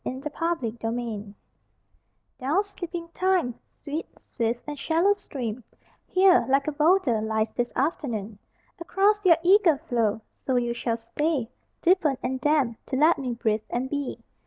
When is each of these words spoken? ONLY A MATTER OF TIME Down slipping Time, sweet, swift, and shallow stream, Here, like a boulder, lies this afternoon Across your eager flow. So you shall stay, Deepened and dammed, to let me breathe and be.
ONLY 0.03 0.17
A 0.21 0.41
MATTER 0.41 0.65
OF 0.71 0.79
TIME 0.79 1.35
Down 2.39 2.63
slipping 2.63 3.07
Time, 3.09 3.53
sweet, 3.83 4.07
swift, 4.23 4.63
and 4.65 4.79
shallow 4.79 5.13
stream, 5.13 5.63
Here, 6.07 6.43
like 6.49 6.67
a 6.67 6.71
boulder, 6.71 7.21
lies 7.21 7.51
this 7.53 7.71
afternoon 7.75 8.39
Across 8.79 9.23
your 9.25 9.37
eager 9.43 9.77
flow. 9.77 10.21
So 10.47 10.55
you 10.55 10.73
shall 10.73 10.97
stay, 10.97 11.51
Deepened 11.83 12.17
and 12.23 12.41
dammed, 12.41 12.77
to 12.87 12.95
let 12.95 13.19
me 13.19 13.35
breathe 13.35 13.61
and 13.69 13.91
be. 13.91 14.17